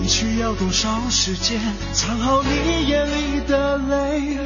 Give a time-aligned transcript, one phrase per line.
[0.00, 1.60] 你需要多少时间
[1.92, 4.38] 藏好你眼里的泪？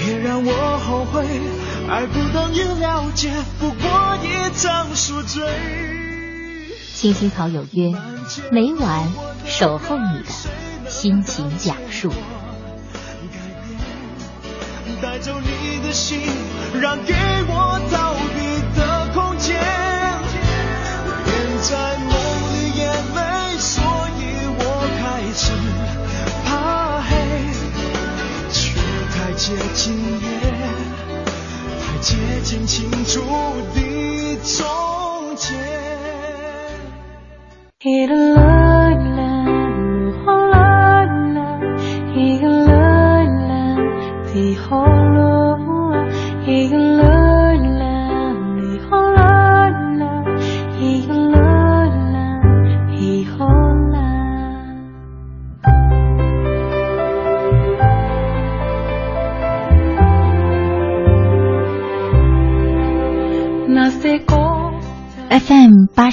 [0.00, 1.26] 别让我后悔，
[1.88, 5.42] 爱不等于了解，不过一场宿醉。
[6.94, 7.92] 青青草有约，
[8.52, 9.12] 每晚
[9.46, 10.30] 守候你的
[10.88, 12.12] 心情讲述。
[15.00, 16.20] 带走你的心，
[16.80, 17.14] 让给
[17.46, 17.80] 我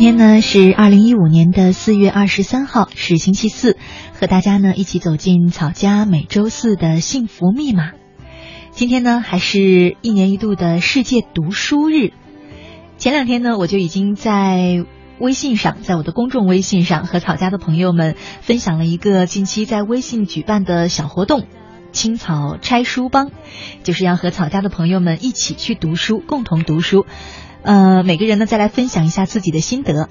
[0.00, 3.76] 今天呢是二零一五年的四月二十三号，是星期四，
[4.18, 7.90] 和大家呢一起走进草家每周四的幸福密码。
[8.70, 12.14] 今天呢还是一年一度的世界读书日。
[12.96, 14.86] 前两天呢我就已经在
[15.18, 21.44] 微信上，在我的公众微信上和草家的朋友们分享了一个近期在微信举办的小活动——
[21.92, 23.30] 青草拆书帮，
[23.82, 27.04] 就是要和草家的朋友们一起去读书，共同读书。
[27.62, 30.08] 呃，每个人呢再来分享一下自己的心得。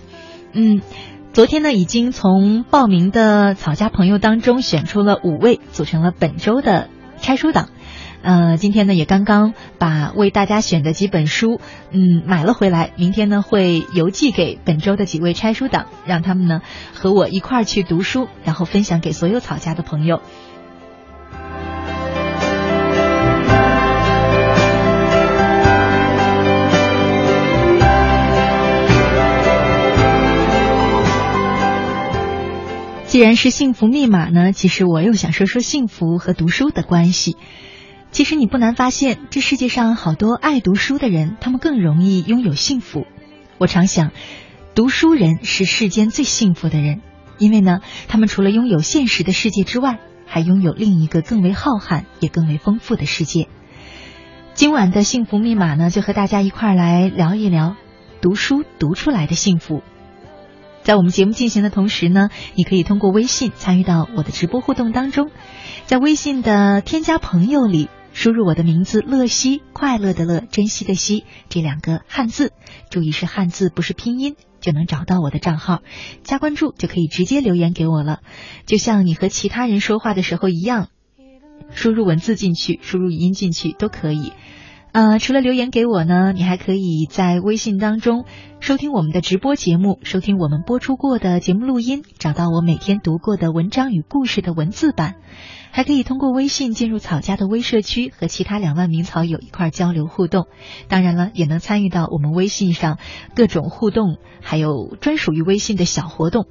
[0.53, 0.81] 嗯，
[1.33, 7.69] 昨天呢已经从报名的草家朋友当中选出了五位，组成了本周的拆书党。
[8.21, 11.61] 呃，今天呢也刚刚把为大家选的几本书，
[11.91, 12.91] 嗯，买了回来。
[12.97, 16.61] 明天呢会邮寄给本周的几位拆书党，让他们呢
[16.93, 20.21] 和我一块儿去读书，然后分享给所有草家的朋友。
[33.09, 37.37] 既然是幸福密码呢，其实我又想说说幸福和读书的关系。
[38.11, 43.07] 其实你不难发现，这世界上好多爱读书的人，他们更容易拥有幸福。
[43.57, 44.11] 我常想，
[44.75, 47.01] 读书人是世间最幸福的人，
[47.39, 49.97] 因为呢，他们除了拥有现实的世界之外，
[50.27, 53.47] 还拥有另一个更为浩瀚也更为丰富的世界。
[54.53, 57.75] 今晚的幸福密码呢，就和大家一块儿来聊一聊
[58.21, 59.81] 读书读出来的幸福。
[60.81, 65.29] 在我们节目进行的同时呢，你可以通过微信参与到我的直播互动当中，
[65.85, 72.53] 在微信的添加朋友里输入我的名字乐西，快乐的乐，珍惜的惜这两个汉字，
[72.89, 75.81] 注意是汉字不是拼音，就能找到我的账号，
[76.23, 78.21] 加关注就可以直接留言给我了，
[78.65, 80.87] 就像你和其他人说话的时候一样，
[81.71, 84.33] 输入文字进去，输入语音进去都可以。
[84.91, 88.25] 呃，除了留言给我呢，你还可以在微信当中
[88.59, 95.13] 收听我们的直播节目，收听我们播出过的节目录音，找到我每天读过的文章与故事的文字版，
[95.71, 100.47] 还可以通过微信进入草家的微社区，和其他两万名草友一块交流互动。
[100.87, 102.97] 当然了，也能参与到我们微信上
[103.35, 106.47] 各种互动，还有专属于微信的小活动。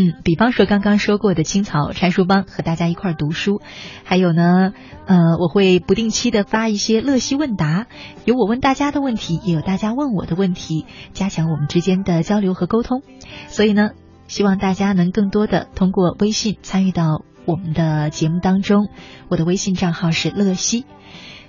[0.00, 3.60] 嗯，比方说刚刚说过的青草拆书帮，和大家一块读书，
[4.04, 4.72] 还有呢，
[5.06, 7.88] 呃，我会不定期的发一些乐西问答，
[8.24, 13.02] 有我问大家的问题，也有大家问我的问题，加强我们之间的交流和沟通。
[13.48, 13.90] 所以呢，
[14.28, 18.86] 希望大家能更多的通过微信参与到我们的节目当中。
[19.28, 20.86] 我的微信账号是乐西。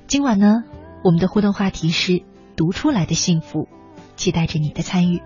[0.07, 0.63] 今晚呢，
[1.03, 2.23] 我们的互动话题是
[2.55, 3.67] 读出来的幸福，
[4.15, 5.21] 期待着你的参与。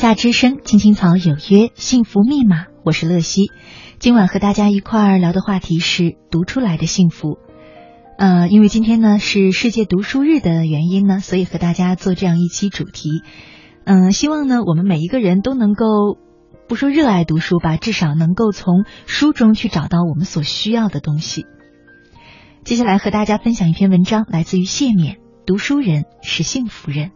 [0.00, 3.50] 夏之声，青青草有约，幸福密码，我是乐西。
[3.98, 7.36] 今晚和大家一块儿聊的话题是读出来的幸福。
[8.16, 13.10] 呃，因为今天呢是世界读书日的原因呢，所以和大家做这样一期主题。
[13.84, 15.84] 嗯，希望呢我们每一个人都能够，
[16.66, 21.44] 不说热爱读书吧，至少能够从书中去找到我们所需要的东西。
[22.64, 27.10] 接下来和大家分享一篇文章，来自于谢冕，读书人是幸福人。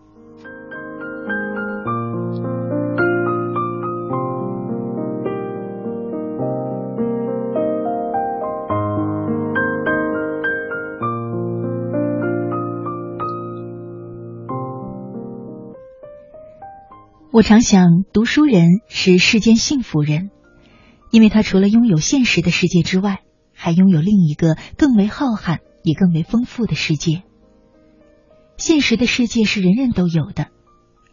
[17.35, 20.31] 我常想，读书人是世间幸福人，
[21.11, 27.25] 因为他除了拥有现实的世界之外，还拥有另一个更为浩瀚也更为丰富的世界。
[28.57, 30.47] 现实的世界是人人都有的，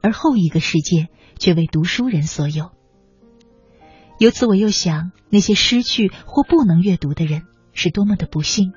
[0.03, 1.07] 而后一个世界
[1.39, 2.69] 却为读书人所有。
[4.19, 8.73] 由此，我又想，那些失去或不能阅读的人是多么的不幸，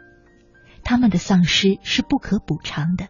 [0.83, 3.09] 他们的丧失是不可补偿的。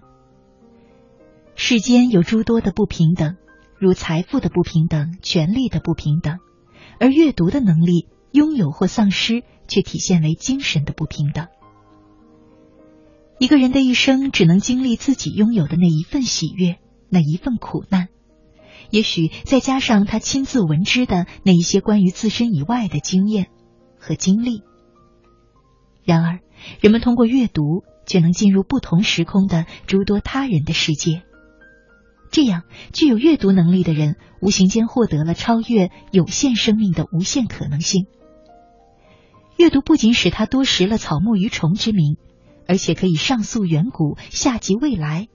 [1.54, 3.36] 世间有诸多的不平等。
[3.78, 6.38] 如财富的不平等、权力的不平等，
[6.98, 11.48] 而阅读的能力拥有或丧失，却体现为精神的不平等。
[13.38, 16.78] 一个人的一生只能经历自己拥有的那一份喜悦，
[17.10, 18.08] 那一份苦难，
[18.90, 23.48] 也许再加上他亲自闻知的那一些关于自身以外的经验
[23.98, 24.62] 和经历。
[26.04, 26.40] 然而，
[26.80, 31.22] 人们通过阅读，却能进入不同时空的诸多他人的世界。
[32.34, 38.08] 这样，具有阅读能力的人，无形间获得了超越有限生命的无限可能性。
[39.56, 42.16] 阅读不仅使他多识了草木鱼虫之名，
[42.66, 45.28] 而且可以上溯远古，下及未来，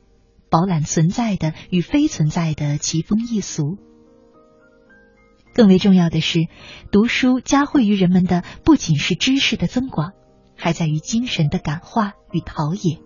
[0.50, 3.77] 饱览存在的与非存在的奇风异俗。
[5.53, 6.50] 更为重要的是，
[6.91, 10.12] 读书加惠于人们的不仅是知识的增广，
[10.58, 13.00] 还在于精神的感化与陶冶。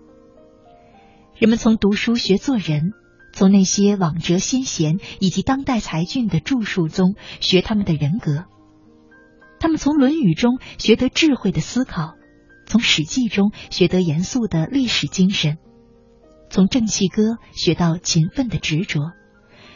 [1.38, 2.94] 人们从读书学做人，
[3.34, 8.46] 从那些往哲先贤以及当代才俊的著述中学他们的人格。
[9.60, 12.13] 他们从《论语》中学得智慧的思考，
[12.66, 15.58] 从《史记》中学得严肃的历史精神，
[16.50, 17.24] 从《正气歌》
[17.54, 19.00] 学到勤奋的执着，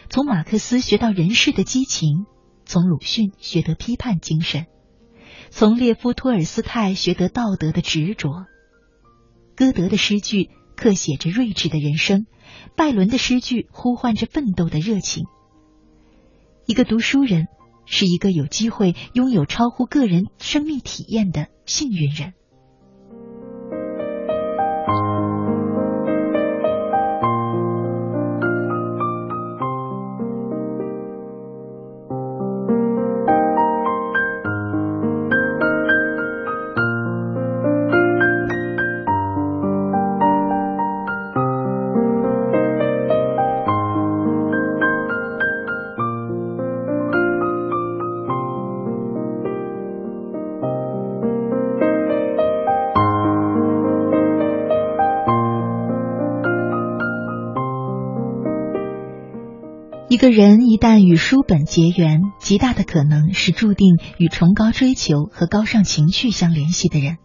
[0.09, 2.25] 从马克思学到人世的激情，
[2.65, 4.65] 从鲁迅学得批判精神，
[5.49, 8.45] 从列夫·托尔斯泰学得道德的执着。
[9.55, 12.27] 歌德的诗句刻写着睿智的人生，
[12.77, 15.25] 拜伦的诗句呼唤着奋斗的热情。
[16.65, 17.47] 一个读书人。
[17.87, 22.33] 是一个有机会拥有超乎个人生命体验的幸运人。
[60.09, 67.17] 一个人一旦与书本结缘，极大的可能是注定与崇高追求和高尚情趣相联系的人。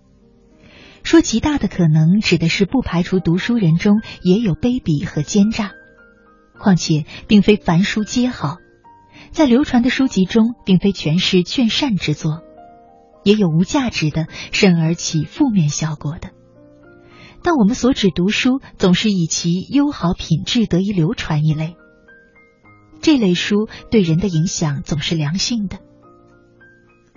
[1.05, 5.71] 说极大的可能，指的是不排除读书人中也有卑鄙和奸诈。
[6.59, 8.57] 况且，并非凡书皆好，
[9.31, 12.41] 在流传的书籍中，并非全是劝善之作，
[13.23, 16.31] 也有无价值的，甚而起负面效果的。
[17.45, 21.77] 但我们所指读书，总是以其优好品质得以流传一类。
[23.03, 25.79] 这类书对人的影响总是良性的。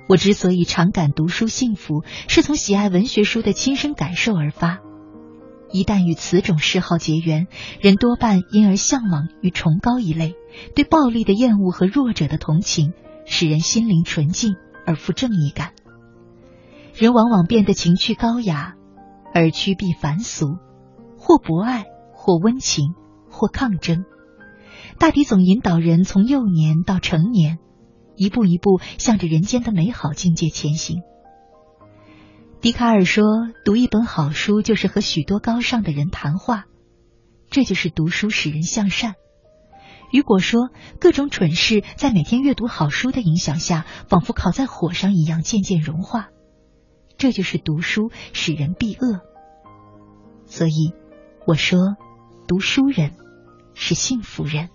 [0.10, 4.80] 我之所以常感读书幸福，是从喜爱文学书的亲身感受而发。
[5.72, 7.48] 一旦与此种嗜好结缘，
[7.82, 10.36] 人多半因而向往与崇高一类，
[10.76, 12.94] 对暴力的厌恶和弱者的同情，
[13.26, 15.74] 使人心灵纯净而富正义感。
[16.96, 18.76] 人往往变得情趣高雅，
[19.34, 20.58] 而趋避凡俗，
[21.18, 22.94] 或博爱，或温情，
[23.30, 24.06] 或抗争。
[24.98, 27.60] 大抵总引导人从幼年到成年，
[28.16, 31.02] 一步一步向着人间的美好境界前行。
[32.62, 33.24] 笛卡尔说
[33.64, 36.66] ：“读一本好书，就是和许多高尚的人谈话，
[37.50, 39.14] 这就是读书使人向善。”
[40.12, 46.30] 雨果说：“各种蠢事在每天阅读好书的影响下，仿佛烤在火上一样渐渐融化，
[47.18, 49.20] 这就是读书使人避恶。”
[50.48, 50.94] 所以
[51.46, 51.80] 我说，
[52.48, 53.12] 读书人
[53.74, 54.70] 是幸福人。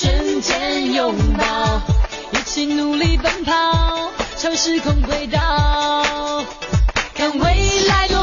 [0.00, 1.82] 瞬间拥抱，
[2.32, 6.42] 一起努力奔跑，超时空轨道，
[7.14, 8.19] 看未来多。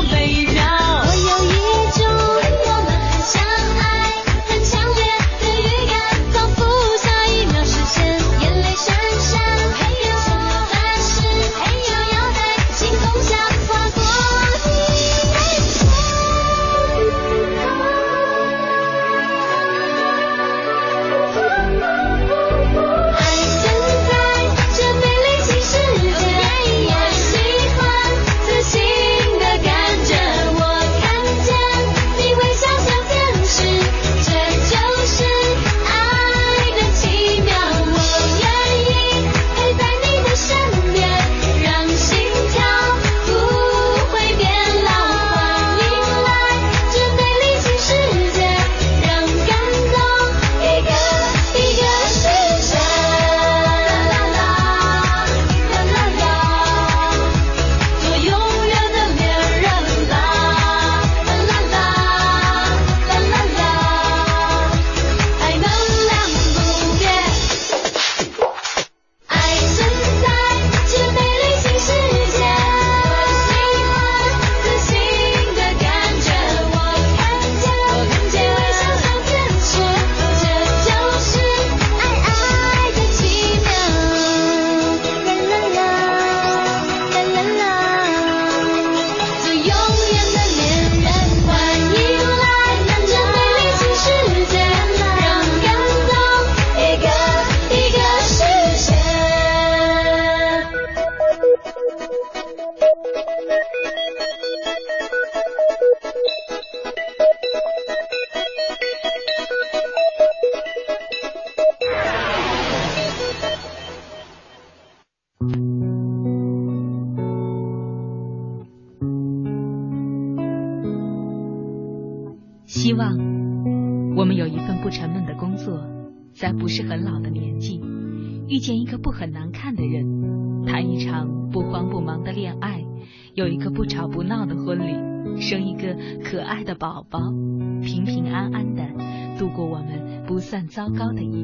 [140.89, 141.36] 不算糟糕的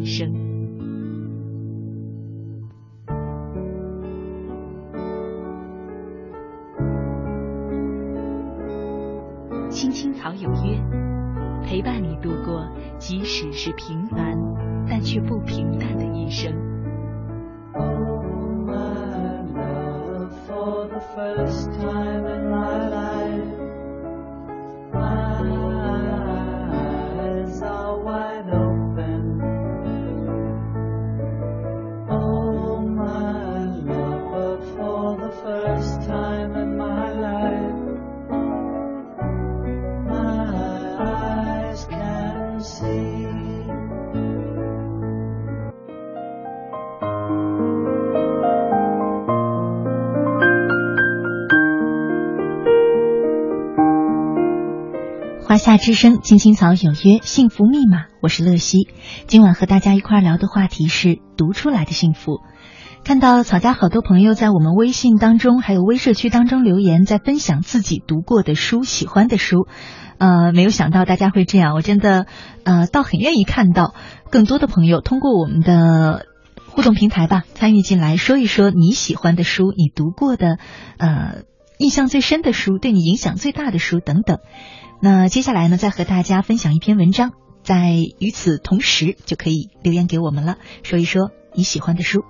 [55.74, 58.90] 华夏之声，青青草有约，幸福密码，我是乐西。
[59.26, 62.42] 今晚和大家一块聊的话题是读出来的幸福。
[63.04, 69.66] 看到草家好多朋友在我们微信当中，还有微社区当中留言，在分享自己读过的书、喜欢的书。
[70.20, 72.28] 呃，没有想到大家会这样，我真的
[72.66, 73.96] 呃，倒很愿意看到
[74.30, 76.28] 更多的朋友通过我们的
[76.68, 80.60] 互动平台吧，参与进来，说一说你喜欢的书，你读过的
[81.00, 81.46] 呃，
[81.78, 84.40] 印象最深的书，对你影响最大的书等等。
[85.02, 87.32] 那接下来呢，再和大家分享一篇文章，
[87.64, 92.24] 在与此同时，就可以留言给我们了，说一说你喜欢的书。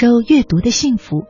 [0.00, 1.24] 受阅读的幸福，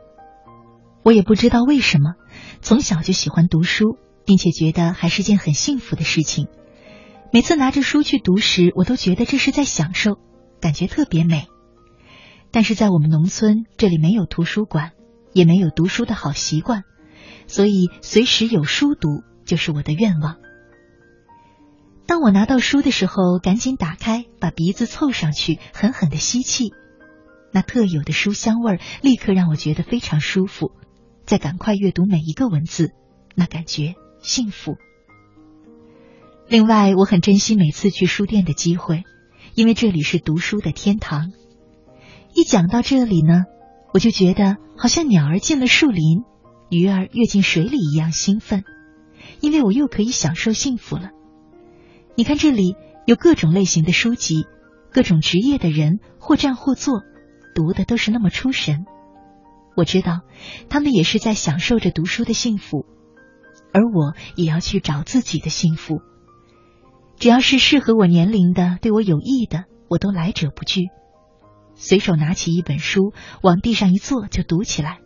[1.01, 2.13] 我也不知道为什么，
[2.61, 6.47] 从小就喜欢读书，并且觉得还是件很幸福的事情。
[7.33, 10.19] 每次拿着书去读时，我都觉得这是在享受，
[10.61, 11.47] 感觉特别美。
[12.51, 14.91] 但是在我们农村，这里没有图书馆，
[15.33, 16.83] 也没有读书的好习惯，
[17.47, 20.35] 所以随时有书读就是我的愿望。
[22.05, 26.71] 当我拿到书的时候，赶紧打开，把鼻子凑上去，狠狠的吸气。
[27.51, 30.71] 那特有的书香味儿立刻让我觉得非常舒服，
[31.25, 32.91] 再赶快阅读每一个文字，
[33.35, 34.77] 那感觉幸福。
[36.47, 39.03] 另外，我很珍惜每次去书店的机会，
[39.55, 41.31] 因为这里是读书的天堂。
[42.35, 43.45] 一讲到这里呢，
[43.93, 46.23] 我就觉得好像鸟儿进了树林，
[46.69, 48.63] 鱼儿跃进水里一样兴奋，
[49.41, 51.09] 因为我又可以享受幸福了。
[52.15, 54.45] 你看，这里有各种类型的书籍，
[54.91, 57.03] 各种职业的人，或站或坐。
[57.59, 58.85] 读的都是那么出神，
[59.75, 60.21] 我知道
[60.69, 62.85] 他们也是在享受着读书的幸福，
[63.73, 65.99] 而我也要去找自己的幸福。
[67.17, 70.87] 只要是适合我年龄的、对我有益的，我都来者不拒。
[71.75, 73.11] 随手拿起一本书，
[73.43, 74.99] 往地上一坐就读起来，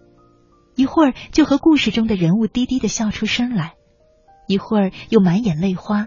[0.75, 3.73] 一会儿就和故事中的人物低低的笑出声来，
[4.47, 6.05] 一会儿又满眼泪花，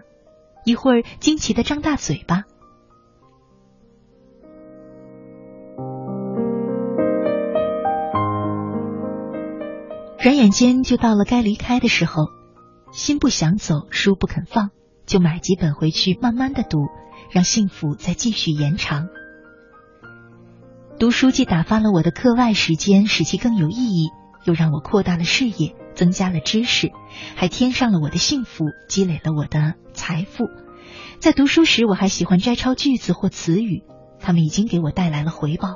[0.63, 2.45] 一会儿惊奇的张大嘴巴。
[10.27, 12.25] 转眼间就到了该离开的时候，
[12.91, 14.71] 心不想走，书不肯放，
[15.05, 16.79] 就买几本回去慢慢的读，
[17.31, 19.07] 让幸福再继续延长。
[20.99, 24.09] 读书既打发了我的课外时间，使其更有意义，
[24.43, 26.91] 又让我扩大了视野，增加了知识，
[27.37, 30.43] 还添上了我的幸福，积累了我的财富。
[31.19, 33.85] 在读书时，我还喜欢摘抄句子或词语，
[34.19, 35.75] 他们已经给我带来了回报，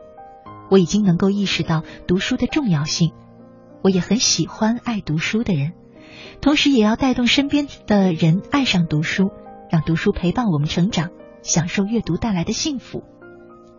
[0.69, 3.13] 我已经能够意识到读书的重要性。
[3.83, 5.73] 我也很喜欢爱读书的人，
[6.39, 9.31] 同时也要带动身边的人爱上读书，
[9.71, 11.09] 让读书陪伴我们成长，
[11.41, 13.03] 享受阅读带来的幸福。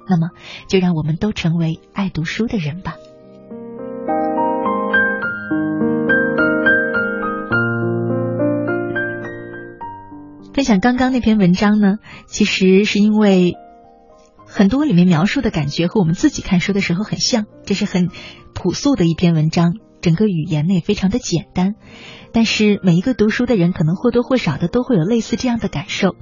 [0.08, 0.30] 那么，
[0.68, 2.96] 就让我们都成为爱读书的人吧。
[10.52, 13.54] 分享刚刚那篇文章呢，其实是因为。
[14.54, 18.10] 很多里面描述的感觉和我们自己看书的时候很像，这是很
[18.52, 21.76] 朴素的一篇文章，整个语言呢也非常的简单，
[22.32, 26.16] 但是每一个读书的人可能或多或少的都会有类似这样的感受。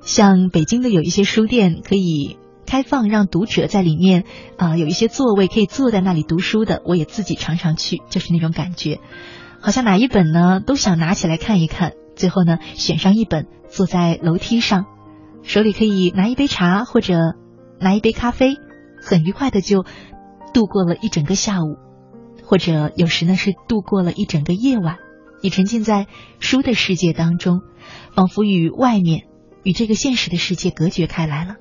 [0.00, 2.36] 像北京的有一些书店可以
[2.66, 4.24] 开放让读者在里面
[4.56, 9.00] 啊、有一些座位可以坐在那里读书的，我也自己常常去，就是那种感觉，
[9.60, 14.86] 好像哪一本呢都想拿起来看一看，最后呢选上一本，坐在楼梯上，
[15.42, 17.14] 手里可以拿一杯茶或者
[17.80, 18.56] 拿一杯咖啡，
[19.02, 19.84] 很愉快的就
[20.52, 21.76] 度过了一整个下午，
[22.46, 24.98] 或者有时呢是度过了一整个夜晚。
[25.42, 26.06] 你沉浸在
[26.40, 27.60] 书的世界当中，
[28.14, 29.26] 仿佛与外面、
[29.62, 31.56] 与这个现实的世界隔绝开来了。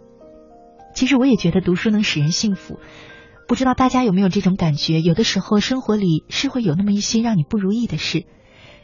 [0.95, 2.79] 其实我也觉得读书能使人幸福，
[3.47, 5.01] 不知道大家有没有这种感觉？
[5.01, 8.25] 有的时候生活里是会有那么一些让你不如意的事，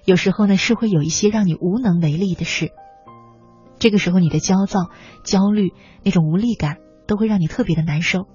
[0.04, 2.72] 有时候呢是会有一些让你无能为力的事。
[3.78, 4.90] 这个时候你的焦躁、
[5.24, 5.72] 焦虑、
[6.04, 8.28] 那种无力感都会让你特别的难受。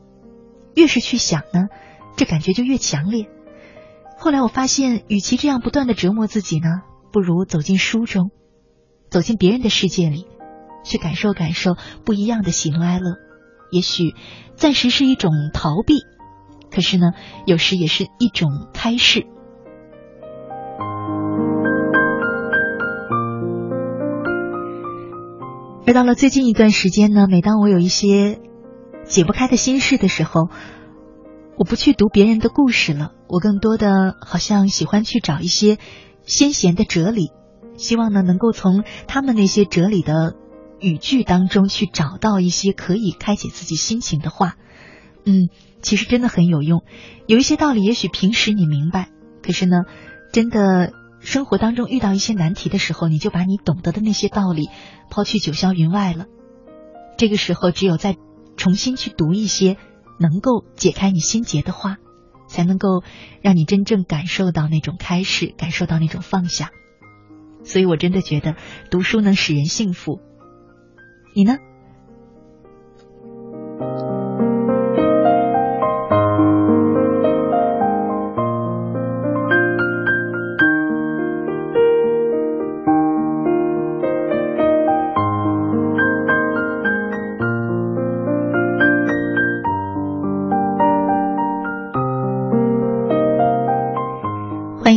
[0.75, 1.69] 越是去想呢，
[2.17, 3.29] 这感觉就越强烈。
[4.25, 6.81] 后来我发现，与其这样不断的折磨自己呢，
[7.13, 8.31] 不如走进书中，
[9.11, 10.27] 走进别人的世界里，
[10.83, 13.17] 去感受感受不一样的喜怒哀乐。
[13.71, 14.15] 也许
[14.57, 15.97] 暂时是一种逃避，
[16.71, 17.13] 可是呢，
[17.45, 19.27] 有时也是一种开示。
[25.87, 28.41] 而到了最近一段时间呢，每当我有一些
[29.05, 30.49] 解不开的心事的时候，
[31.57, 35.79] 我不去读别人的故事了，我更多的好像喜欢去找一些
[36.25, 37.31] 先贤的哲理，
[37.77, 40.35] 希望呢能够从他们那些哲理的
[40.81, 44.57] 语句当中去找到一些可以开解自己心情的话。
[45.25, 45.49] 嗯，
[45.81, 46.83] 其实真的很有用。
[47.27, 49.85] 有一些道理，也许平时你明白，可是呢，
[50.33, 54.69] 真的生活当中遇到一些难题的时候，你就把你懂得的那些道理
[55.09, 56.27] 抛去九霄云外了。
[57.17, 58.17] 这个时候，只有再
[58.57, 59.77] 重新去读一些
[60.19, 61.99] 能够解开你心结的话，
[62.47, 63.03] 才能够
[63.43, 66.71] 让你真正感受到那种开始，感受到那种放下。
[67.63, 68.57] 所以我真的觉得
[68.91, 70.21] 读书能使人幸福。
[71.35, 71.57] 你呢？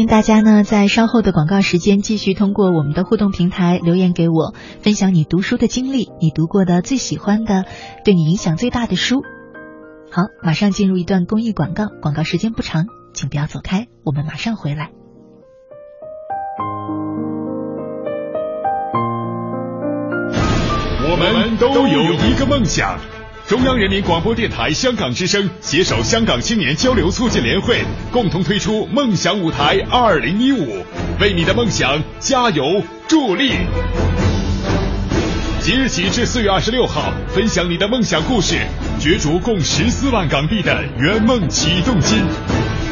[0.08, 7.66] 大家呢，在稍后的广告时间继续通过我们的互动平台留言给我，分享你读书的经历，你读过的最喜欢的、
[8.06, 9.22] 对你影响最大的书。
[10.10, 14.92] 好，马上进入一段公益广告，广告时间不长，请不要走开，我们马上回来。
[21.10, 23.17] 我们都有一个梦想。
[23.48, 27.82] 中央人民广播电台香港之声携手香港青年交流促进联会，
[28.12, 30.84] 共同推出“梦想舞台二零一五”，
[31.22, 33.54] 为你的梦想加油助力。
[35.62, 38.58] 即日起至四月二十六号，分享你的梦想故事，
[39.00, 42.22] 角逐共十四万港币的圆梦启动金。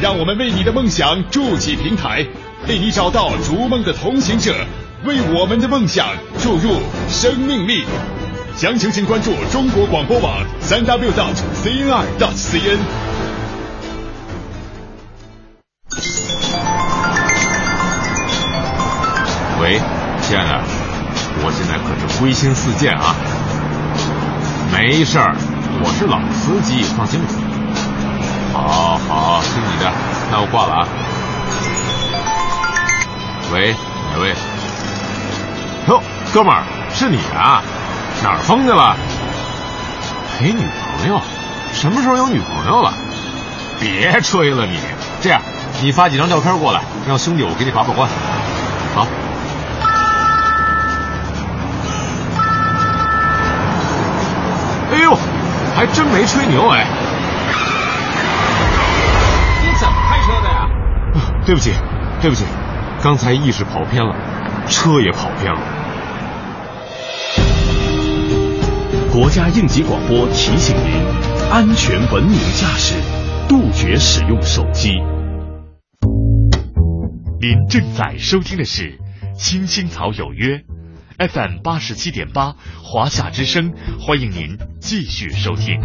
[0.02, 2.26] 让我们为你的梦想筑起平台，
[2.70, 4.56] 为你找到逐梦的同行者，
[5.04, 6.08] 为我们的梦想
[6.42, 7.84] 注入生命力。
[8.58, 12.78] 详情请关注中国广播网三 w dot cnr dot cn。
[19.62, 19.82] 喂，
[20.22, 20.64] 亲爱的，
[21.44, 23.14] 我现在可是归心似箭啊！
[24.72, 25.36] 没事儿，
[25.84, 27.28] 我是老司机，放心吧。
[28.54, 29.92] 好好，听你的，
[30.32, 30.88] 那我挂了啊。
[33.52, 33.76] 喂，
[34.14, 34.34] 哪位？
[35.90, 36.02] 哟，
[36.34, 36.64] 哥们儿，
[36.94, 37.62] 是你啊？
[38.24, 38.96] 哪儿疯去了？
[40.38, 40.60] 陪女
[40.98, 41.22] 朋友？
[41.74, 42.94] 什么时候有女朋友了？
[43.80, 44.80] 别吹了你！
[45.22, 45.42] 这样，
[45.82, 48.10] 你发几张照片过来，让兄弟我给你把把关。
[48.96, 49.06] 好。
[54.92, 55.18] 哎呦，
[55.76, 56.88] 还真没吹牛哎！
[59.62, 60.68] 你怎么开车的呀？
[61.46, 61.74] 对不起，
[62.22, 62.46] 对不起，
[63.04, 64.16] 刚才意识跑偏了，
[64.70, 65.60] 车也跑偏了。
[69.16, 70.92] 国家应急广播提醒您：
[71.50, 72.96] 安全文明驾驶，
[73.48, 74.92] 杜绝使用手机。
[77.40, 79.00] 您正在收听的是
[79.34, 80.58] 《青青草有约》
[81.30, 85.80] FM 八十七点八，华夏之声，欢迎您继续收听。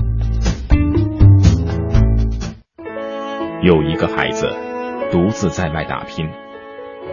[3.63, 4.49] 有一个孩子
[5.13, 6.29] 独自在外打拼，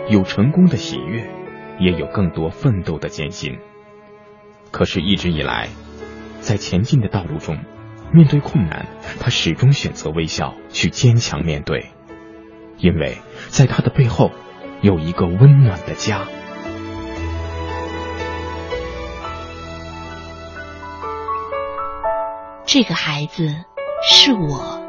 [0.10, 1.30] 有成功的喜悦，
[1.80, 3.60] 也有更多奋斗的艰辛。
[4.71, 5.69] 可是，一直以来，
[6.39, 7.58] 在前进的道路中，
[8.13, 8.88] 面对困难，
[9.19, 11.91] 他始终选择微笑，去坚强面对，
[12.78, 13.17] 因为
[13.50, 14.32] 在他的背后
[14.82, 16.28] 有一个温暖的家。
[22.65, 23.63] 这个孩子
[24.10, 24.82] 是我，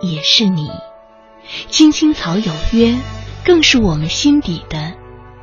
[0.00, 0.70] 也是你。
[1.68, 2.96] 青青草有约，
[3.44, 4.94] 更是我们心底的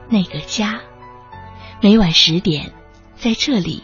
[0.10, 0.82] 那个家。
[1.82, 2.72] 每晚十点，
[3.16, 3.84] 在这里，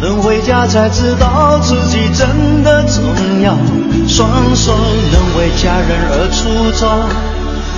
[0.00, 3.04] 能回家才知道自己真的重
[3.42, 3.54] 要，
[4.08, 4.72] 双手
[5.12, 6.88] 能为家人而出招，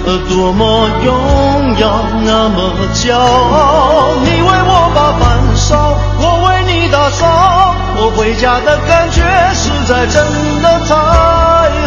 [0.06, 1.10] 而，多么荣
[1.80, 4.14] 耀，那么骄傲。
[4.22, 5.22] 你为我把饭
[5.56, 9.20] 烧，我为你打扫，我回家的感觉
[9.54, 10.24] 实在真
[10.62, 10.94] 的太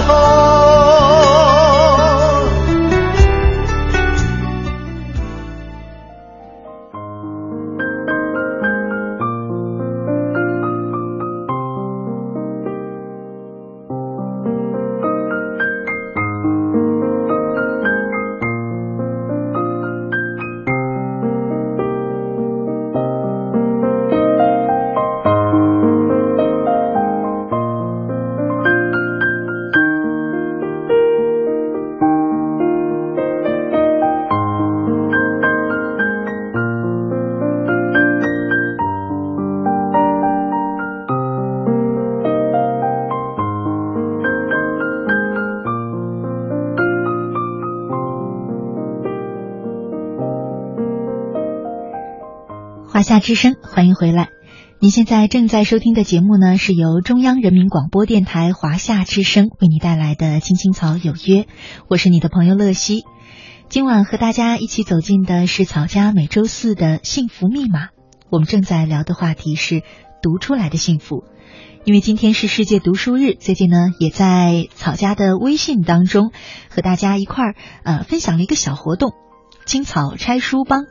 [0.08, 1.65] 好。
[53.06, 54.30] 夏之声，欢迎回来。
[54.80, 61.44] 您现在正在收听的节目呢，是由中央人民广播电台华夏之声为你带来的《青青草有约》，
[61.88, 63.04] 我是你的朋友乐西。
[63.70, 67.90] 今晚和大家一起走进的是草家每周四的幸福密码。
[68.32, 69.84] 我们正在聊的话题是
[70.24, 71.26] 读出来的幸福。
[71.84, 76.32] 因为今天是世界读书日，最近呢也在草家的微信当中
[76.72, 79.14] 和大家一块儿呃分享了一个小活动——
[79.68, 80.86] 青草拆书帮。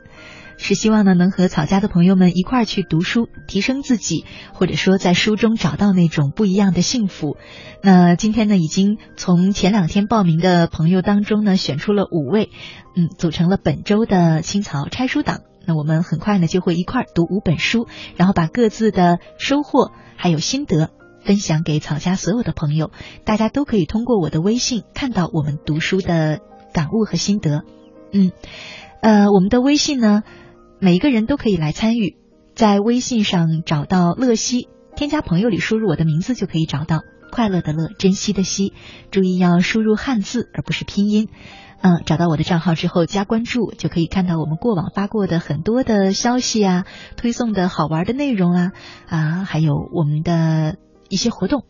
[0.57, 7.37] 是希望呢，能和草家的朋友们一块儿去读书，提升自己，或者说在书中找到那种不一样的幸福。
[7.81, 12.49] 那今天呢，已经从前两天报名的朋友当中呢，选出了五位，
[12.95, 15.41] 嗯，组成了本周的青草拆书党。
[15.67, 20.89] 那我们很快呢，就会一块儿读五本书，然后把各自的收获还有心得
[21.23, 22.91] 分享给草家所有的朋友。
[23.25, 26.39] 大家都可以通过我的微信看到我们读书的
[26.73, 27.63] 感悟和心得。
[28.13, 28.31] 嗯，
[29.01, 30.23] 呃，我们的微信呢。
[30.85, 32.15] 每一个人都可以来参与，
[32.53, 36.99] 在微信上找到乐西，添加朋友里输入我的名字就可以找到
[37.31, 38.71] 快乐的乐，珍惜的惜，
[39.09, 41.27] 注意要输入汉字而不是拼音。
[41.81, 46.85] 嗯，找到我的账号之后加关注，就可以看到我们过往发过的很多的消息啊，
[47.17, 48.71] 推送的好玩的内容啊，
[49.07, 50.77] 啊，还有我们的
[51.09, 51.65] 一些活动。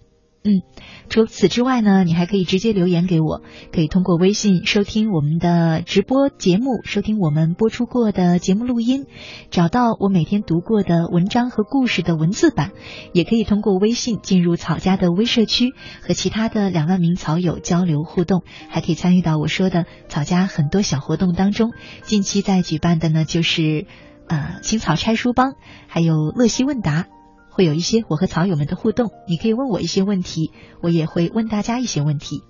[0.47, 0.61] 嗯，
[1.09, 3.41] 除此之外呢，你还可以直接留言给我，
[3.73, 9.07] 可以通过微信收听我们的直播节目，收听我们播出过的节目录音，
[9.49, 12.73] 找到我每天读过的文章和故事的文字版，
[13.11, 21.71] 也可以通过微信进入草家的微社区，和其他的两万名草友交流互动，还可以参与到我说的草家很多小活动当中。
[22.03, 23.87] 近期在举办的呢，就是
[24.27, 25.55] 呃青草拆书帮，
[25.87, 27.07] 还有乐西问答。
[27.55, 32.43] 会有一些我和草友们的互动，你可以问我一些问题，我也会问大家一些问题。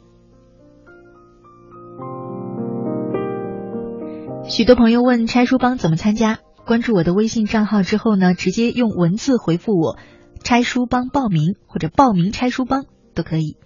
[4.50, 10.00] 许多朋友问拆书帮怎么参加，关注我的微信账号之后呢，直接用文字回复我
[10.44, 13.58] “拆书帮报名”或者“报名拆书帮”都可以。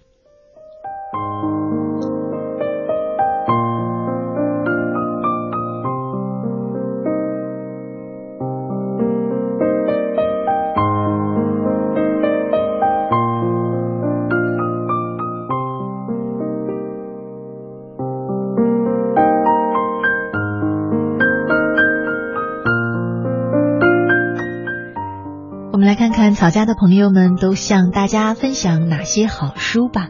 [25.89, 30.09] 来看看草家的朋友们都向大家分享哪些好书吧。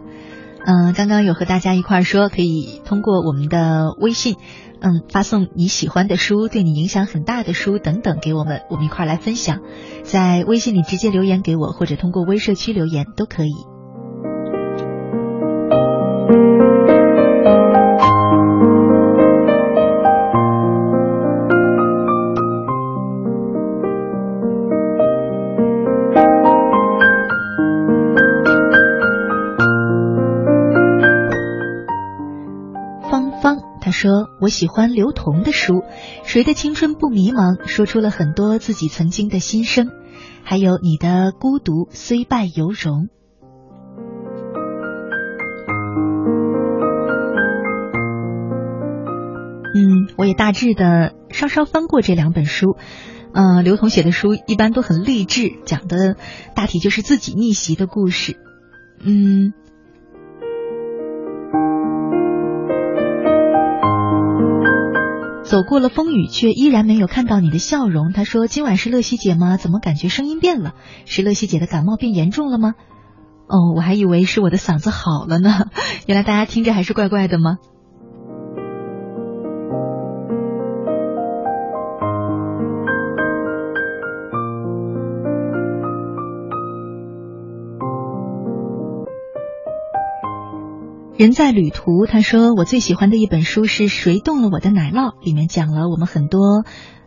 [0.65, 4.35] 嗯，刚刚有和大家一块说，可以通过我们的微信，
[4.81, 9.59] 嗯，发送你喜欢的书、对你影响很大的书等等给我们，我们一块来分享。
[10.03, 13.53] 在微信里直接留言给我，或者通过微社区留言都可以。
[33.99, 35.73] 说：“我喜欢刘同的书，
[36.23, 39.89] 《谁的青春不迷茫》说出了很多自己曾经的心声，
[40.41, 43.09] 还有你的孤独虽败犹荣。”
[49.75, 52.77] 嗯，我也大致的稍稍翻过这两本书。
[53.33, 56.15] 嗯，刘同写的书一般都很励志，讲的
[56.55, 58.37] 大体就是自己逆袭的故事。
[59.03, 59.51] 嗯。
[65.49, 68.13] 走过了风雨，却依然没有看到你的笑容。
[68.13, 69.57] 他说：“今晚是乐西姐吗？
[69.57, 70.75] 怎么感觉声音变了？
[71.05, 72.75] 是乐西姐的感冒变严重了吗？”
[73.49, 75.65] 哦，我还以为是我的嗓子好了呢。
[76.05, 77.57] 原来大家听着还是怪怪的吗？
[91.19, 96.63] 人在旅途，他说我最喜欢的一本书是谁动了我的奶酪，里面讲了我们很多，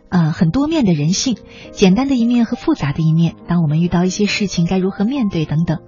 [0.09, 1.35] 呃很多面的人性，
[1.71, 5.79] 简单的一面和复杂的一面，当我们遇到一些事情该如何面对等等。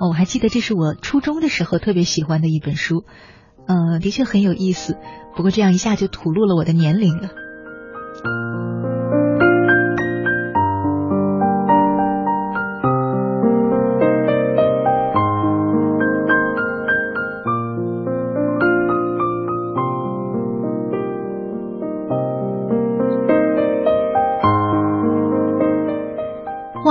[0.00, 3.04] 哦，我还记得这是我初中的时候特别喜欢的一本书，
[3.66, 4.96] 呃，的确很有意思。
[5.36, 7.28] 不过这样一下就吐露了我的年龄了。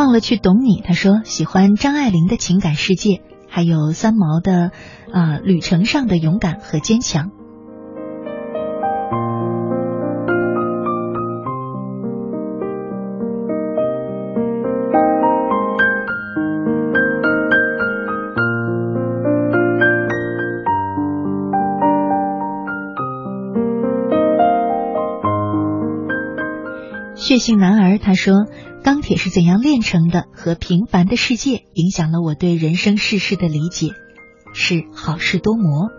[0.07, 4.71] 忘了去懂你，他说喜欢张爱玲的情感世界，还有三毛的
[5.11, 7.31] 啊旅程上的勇敢和坚强。
[27.13, 28.45] 血性男儿，他说。
[28.87, 30.27] 钢铁是怎样炼成的？
[30.31, 33.89] 和平凡的世界影响了我对人生世事的理解，
[34.53, 35.89] 是好事多磨。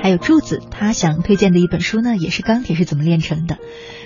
[0.00, 3.56] 还有柱子，他想推荐的一本书呢，也是《钢铁是怎么炼成的》。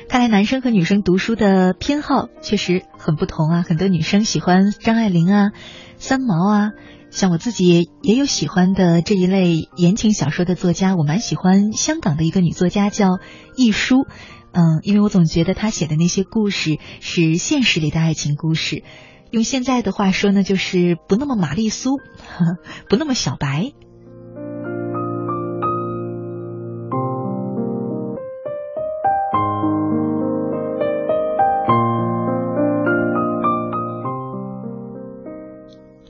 [0.08, 3.62] 看来男生和女生读书的偏好确实很不同啊！
[3.68, 5.50] 很多女生喜欢张爱玲啊、
[5.98, 6.70] 三毛啊。
[7.10, 13.18] 像我自己也有喜欢的这一类言情小说的作家，我蛮喜欢香港的一个女作家叫
[13.56, 14.06] 亦舒，
[14.52, 18.84] 嗯，因为我总觉得她写的那些故事是现实里的爱情故事，
[19.30, 21.98] 用现在的话说呢，就是不那么玛丽苏，
[22.88, 23.72] 不那么小白。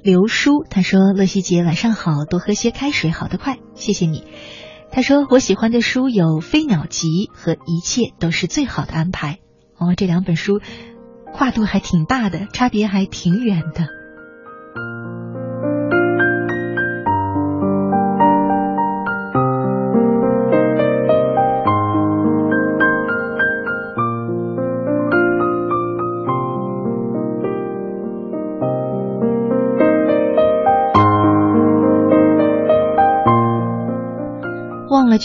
[0.02, 4.24] 刘叔他说：“乐西姐晚上好，多喝些开水，好得快，谢谢你。”
[4.90, 9.34] 他说：“我喜欢的书有《飞鸟集》和《一切都是最好的安排》。”
[9.78, 10.60] 哦，这两本书
[11.32, 13.99] 跨度还挺大的，差别还挺远的。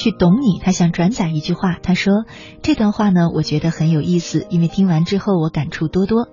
[0.06, 1.80] 去懂你，他想转载一句话。
[1.82, 2.26] 他说
[2.62, 6.30] 这段话呢，我觉得很有意思，因为听完之后我感触多多。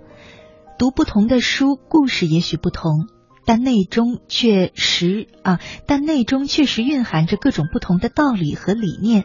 [0.78, 3.06] 读不同的书，故事也许不同，
[3.46, 9.24] 但内中确实啊，但内中确实蕴含着各种不同的道理和理念。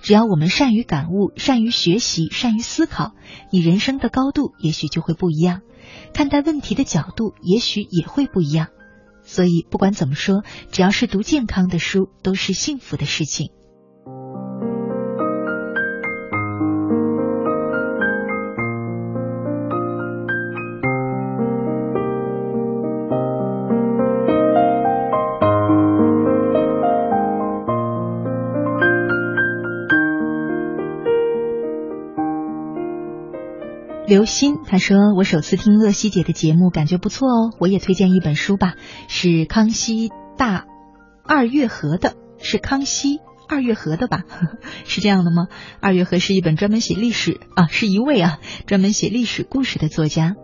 [0.00, 3.10] 只要我们善于感悟、善于学习、善于思考，
[3.50, 5.62] 你人生的高度也许就会不一样，
[6.12, 8.68] 看待问题的角度也许也会不一样。
[9.24, 13.48] 所以，不管怎么说，只要是读健康的书，都是幸福的事情。
[34.14, 37.52] 刘鑫他说：“我首次听乐西姐的节目，感觉不错哦。
[37.58, 38.74] 我也推荐一本书吧，
[39.08, 40.08] 是康熙
[40.38, 40.66] 大
[41.24, 44.22] 二月河的，是康熙二月河的吧？
[44.86, 45.48] 是这样的吗？
[45.80, 48.38] 二月河是一本专门写历史啊，是一位啊
[48.68, 50.36] 专门写历史故事的作家。”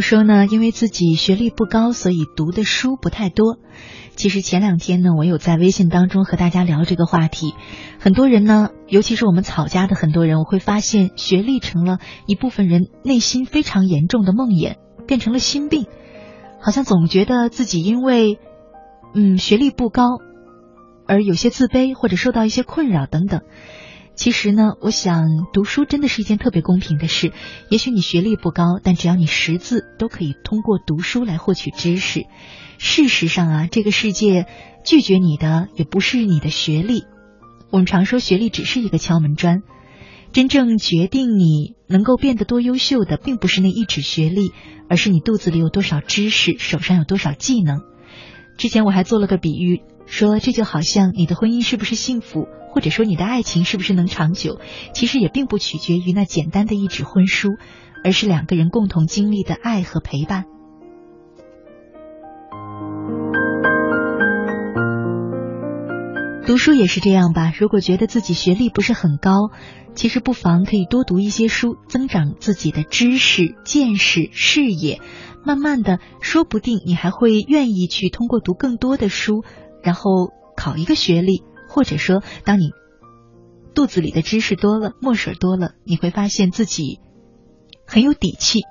[0.00, 3.58] 说呢，因为自己学历不高，所以读的书不太多。
[4.16, 7.54] 其实前两天呢，我有在微信当中和大家聊这个话题。
[7.98, 14.76] 很多人呢，尤其是我们草家的很多人，我会发现学历成了一部分人内心非常严重的梦魇，
[15.06, 15.86] 变成了心病，
[16.60, 18.38] 好像总觉得自己因为
[19.14, 20.04] 嗯学历不高
[21.06, 23.40] 而有些自卑，或者受到一些困扰等等。
[24.14, 27.32] 其实呢，我想读书真的是一件特别公平的事。
[27.70, 32.26] 也许你学历不高，但只要你识字，都可以通过读书来获取知识。
[32.76, 34.46] 事实上啊，这个世界
[34.84, 37.04] 拒绝你的也不是你的学历。
[37.70, 39.62] 我们常说学历只是一个敲门砖，
[40.32, 44.52] 真正决定你能够变得多优秀的，并不是那一纸学历，
[44.88, 47.80] 而是你肚子里有多少知识，手上有多少技能。
[48.58, 49.80] 之前我还做了个比喻，
[50.10, 52.46] 说这就好像你的婚姻是不是幸福。
[52.72, 54.60] 或者说你的爱情是不是能长久，
[54.94, 57.48] 其实也并不取决于那简单的一纸婚书，
[58.04, 60.44] 而是两个人共同经历的爱和陪伴。
[66.46, 69.50] 读书也是这样吧，如果觉得自己学历不是很高，
[69.96, 75.00] 其实不妨可以多读一些书，增长自己的知识、见识、视野。
[75.44, 79.42] 慢慢的，说不定你还会愿意去通过读更多的书，
[79.82, 81.42] 然后考一个学历。
[81.72, 82.72] 或者说，当你
[83.76, 86.98] 肚子里的知识多了，墨水多了，你会发现自己
[87.86, 88.62] 很有底气，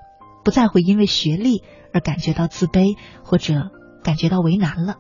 [0.44, 3.72] 不再会因为学历而感觉到自卑或者
[4.04, 4.96] 感觉到为难了。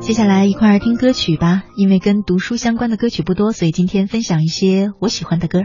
[0.00, 5.60] 接下来一块儿听歌曲吧，因为跟读书相关的歌曲不多，所以今天分享一些我喜欢的歌。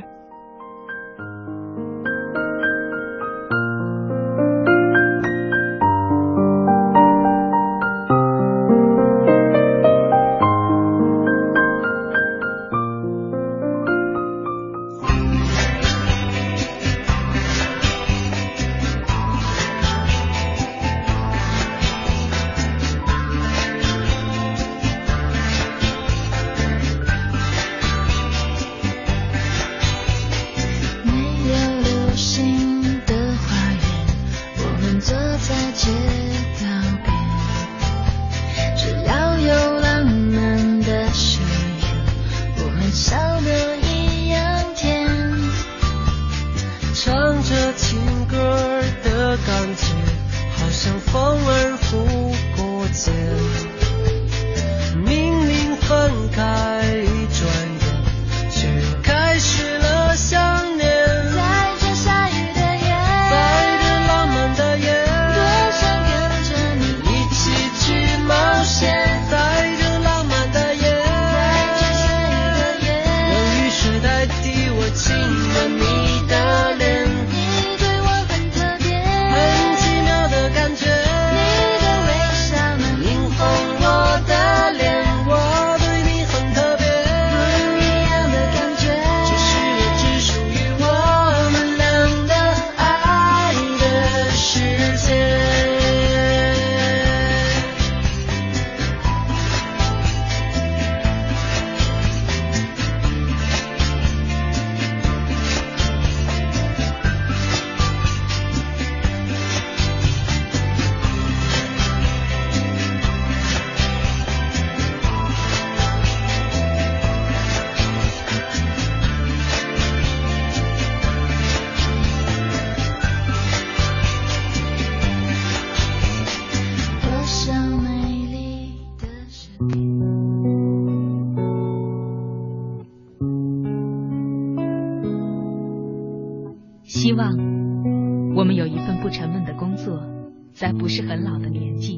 [139.07, 140.03] 不沉闷的工作，
[140.51, 141.97] 在不是很老的年纪，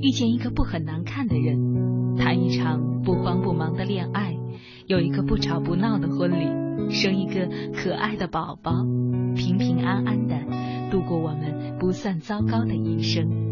[0.00, 4.38] 遇见一个不很难看的人，谈一场不慌不忙的恋爱，
[4.86, 8.72] 有一个不吵不闹的婚礼，生一个可爱的宝宝，
[9.36, 10.34] 平平安安的
[10.90, 13.49] 度过我们不算糟糕的一生。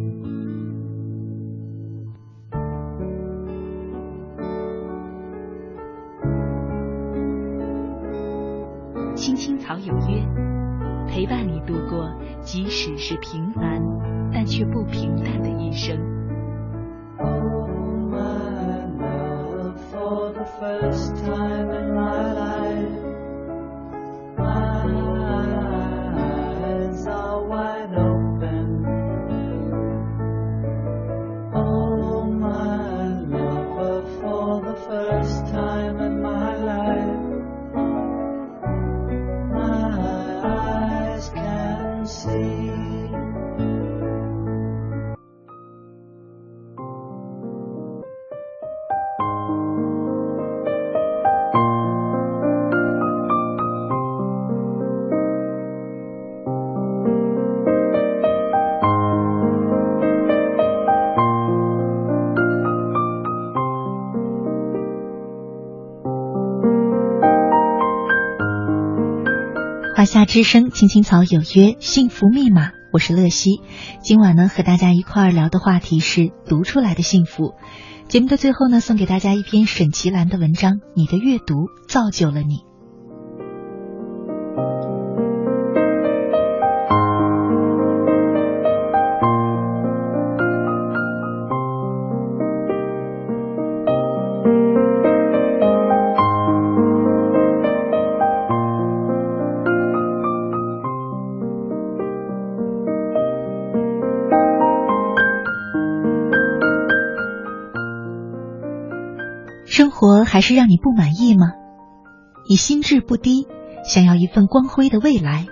[69.98, 73.60] 华夏之声，青青草有约，幸福密码，我是乐西。
[74.00, 77.54] 今晚呢，和大家一块儿聊的话题是读出来的幸福。
[78.06, 82.67] 节目的最后呢，送给大家一篇沈其兰的文章，你的阅读造就了你。
[110.28, 111.52] 还是让你不满意吗？
[112.48, 113.46] 你心智不低，
[113.84, 115.46] 想要一份光辉的未来。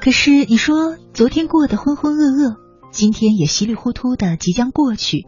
[0.00, 2.56] 可是你说昨天过得浑浑噩噩，
[2.90, 5.26] 今天也稀里糊涂的即将过去。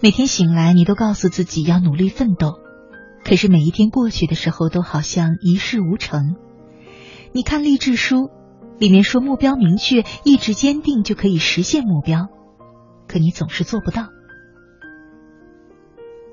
[0.00, 2.54] 每天醒来，你都告诉自己要努力奋斗，
[3.22, 6.36] 可是每一天过去的时候，都好像一事无成。
[7.32, 8.30] 你看励志书，
[8.78, 12.28] 里面说目标明确、意志坚定就可以实现目标，
[13.06, 14.08] 可你总是做不到。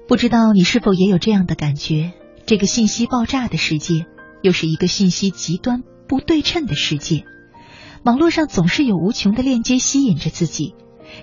[0.07, 2.13] 不知道你是否也有这样的感觉？
[2.45, 4.05] 这个信息爆炸的世界，
[4.43, 7.25] 又是一个信息极端不对称的世界。
[8.03, 10.75] 网络上总是有无穷的链接吸引着自己。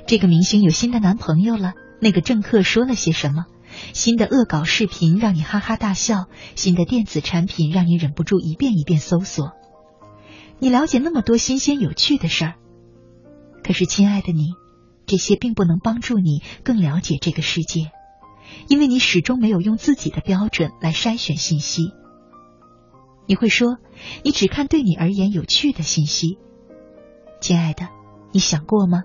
[0.09, 3.45] 这个明星有新的男朋友了，那个政客说了些什么？
[3.93, 6.27] 新的恶搞视频让你哈哈大笑，
[6.57, 9.53] 新的电子产品让你忍不住一遍一遍搜索。
[10.59, 12.55] 你了解那么多新鲜有趣的事儿，
[13.63, 14.49] 可是亲爱的你，
[15.07, 17.93] 这些并不能帮助你更了解这个世界。
[18.69, 21.93] 因为你始终没有用自己的标准来筛选信息，
[23.27, 23.79] 你会说
[24.23, 26.39] 你只看对你而言有趣的信息。
[27.41, 27.89] 亲爱的，
[28.33, 29.03] 你想过吗？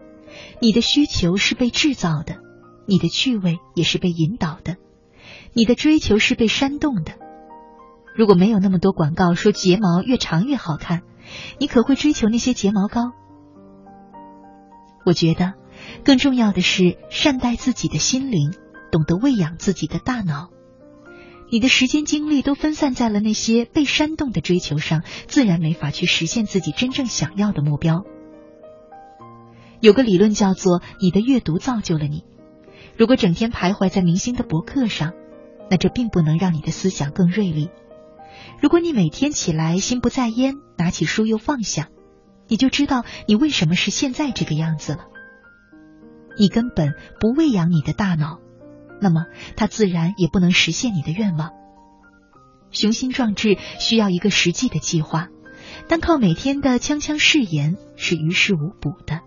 [0.60, 2.38] 你的需求是被制造的，
[2.86, 4.78] 你的趣味也是被引导的，
[5.54, 7.14] 你的追求是被煽动的。
[8.16, 11.02] 如果没有那么多广告说睫毛越长越好看，
[11.60, 13.12] 你可会追求那些睫毛膏？
[15.06, 15.54] 我觉得
[16.04, 18.54] 更重要的是善待自己的心灵。
[18.92, 20.50] 懂得喂养自己的大脑，
[21.52, 28.04] 你的时间精力都分散在了那些被煽动的追求上，自然没法去实现自己真正想要的目标。
[29.80, 32.24] 有个理论叫做“你的阅读造就了你”。
[32.98, 35.14] 如果整天徘徊在明星的博客上，
[35.70, 37.70] 那这并不能让你的思想更锐利。
[38.60, 41.90] 如果你每天起来心不在焉，拿起书又放下，
[42.48, 45.06] 你就知道你为什么是现在这个样子了。
[46.40, 48.40] 你根本不喂养你的大脑。
[49.02, 49.26] 那么，
[49.56, 51.52] 它自然也不能实现你的愿望。
[52.72, 55.30] 雄心壮志需要一个实际的计划，
[55.88, 59.22] 单靠每天的锵锵誓言是于事无补的。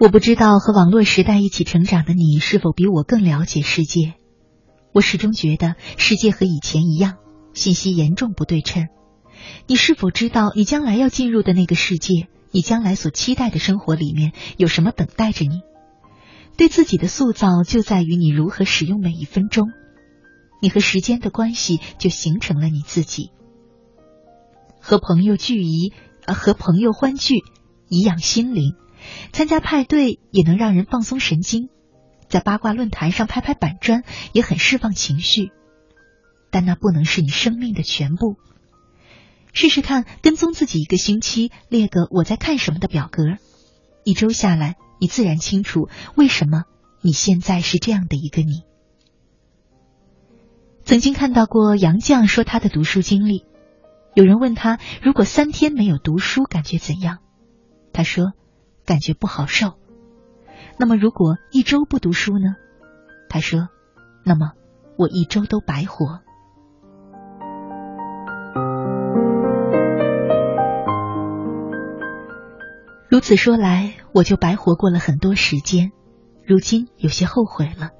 [0.00, 4.14] 我不知道和网络时代一起成长的你是否比我更了解世界。
[4.92, 7.14] 我始终觉得世界和以前一样，
[7.54, 8.88] 信息严重不对称。
[9.66, 12.28] 你是否知道你将来要进入的那个世界？
[12.54, 15.62] 你将来所期待的生活里面有什么等待着你？
[16.56, 19.70] 对自己的塑造就在于你如何使用每一分钟。
[20.62, 23.32] 你和时间的关系就形成了你自己。
[24.80, 25.92] 和朋友聚一，
[26.26, 27.40] 呃，和朋友欢聚，
[27.88, 28.76] 颐养心灵。
[29.32, 31.70] 参加派对也能让人放松神经。
[32.28, 35.50] 在八卦论坛上拍拍板砖也很释放情绪，
[36.52, 38.36] 但那不能是你生命的全部。
[39.54, 43.22] 试试看，跟踪自己一个星期，列个我在看什么的表格，
[44.02, 46.64] 一周下来，你自然清楚为什么
[47.00, 48.64] 你现在是这样的一个你。
[50.84, 53.46] 曾经看到过杨绛说他的读书经历，
[54.12, 57.18] 有人问他如果三天没有读书感觉怎样，
[57.92, 58.32] 他说
[58.84, 59.74] 感觉不好受。
[60.78, 62.56] 那么如果一周不读书呢？
[63.28, 63.68] 他说，
[64.24, 64.50] 那么
[64.98, 66.23] 我一周都白活。
[73.14, 75.92] 如此说来，我就白活过了很多时间，
[76.44, 77.90] 如今有些后悔了。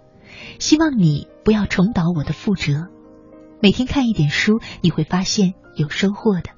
[0.59, 2.89] 希望你不要重蹈我的覆辙，
[3.63, 6.51] 每天看一点书，你会发现有收获的。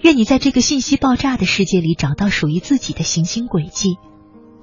[0.00, 3.96] 愿你在这个信息爆炸的世界里找到属于自己的行星轨迹，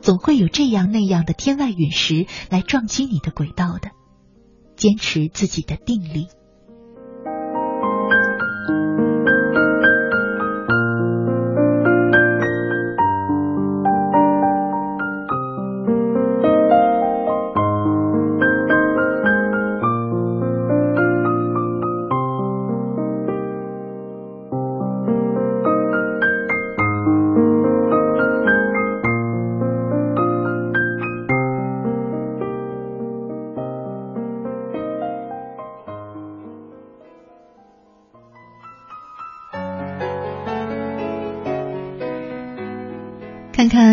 [0.01, 3.91] 总会有这样那样的天外陨石来撞击你的轨道的。
[4.75, 6.27] 坚持自己的定力。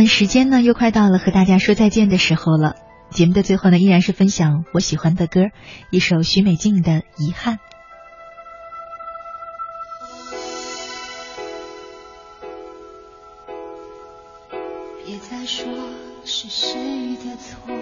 [0.07, 2.77] 时间呢，又快到了和大家说再见的时候了。
[3.11, 5.51] 节目的最后呢，依然是分享我喜欢的歌，
[5.91, 7.57] 一首许美静的《遗憾》。
[15.05, 15.67] 别再说
[16.25, 17.80] 是谁的错，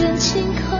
[0.00, 0.79] 真情可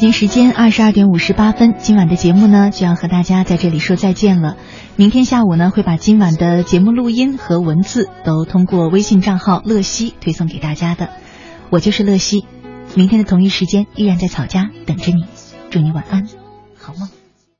[0.00, 4.56] 京时间二十二点五十八分，今晚的节目呢就要和大家在这里说再见了。
[4.96, 11.10] 明天下午呢会把今晚的节目录音和文字都通过微信账号乐西推送给大家的。
[11.68, 12.46] 我就是乐西，
[12.94, 15.26] 明天的同一时间依然在草家等着你，
[15.70, 16.26] 祝你晚安，
[16.78, 17.19] 好梦。